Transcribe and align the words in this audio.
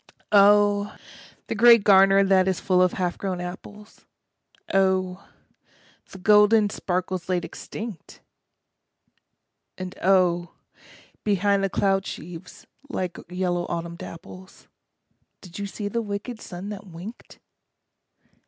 Oh, 0.31 0.97
the 1.45 1.53
grey 1.53 1.77
garner 1.77 2.23
that 2.23 2.47
is 2.47 2.59
full 2.59 2.81
of 2.81 2.93
half 2.93 3.19
grown 3.19 3.39
apples, 3.39 4.03
Oh, 4.73 5.29
the 6.09 6.17
golden 6.17 6.71
sparkles 6.71 7.29
laid 7.29 7.45
extinct! 7.45 8.19
And 9.77 9.93
oh, 10.01 10.55
behind 11.23 11.63
the 11.63 11.69
cloud 11.69 12.07
sheaves, 12.07 12.65
like 12.89 13.19
yellow 13.29 13.67
autumn 13.69 13.95
dapples, 13.95 14.67
Did 15.39 15.59
you 15.59 15.67
see 15.67 15.87
the 15.87 16.01
wicked 16.01 16.41
sun 16.41 16.69
that 16.69 16.87
winked? 16.87 17.37